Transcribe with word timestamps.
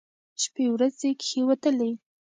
شپې 0.41 0.65
ورځې 0.73 1.09
کښېوتلې. 1.21 1.91